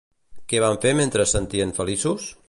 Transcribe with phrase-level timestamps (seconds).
[0.53, 2.27] Què van fer mentre es sentien feliços?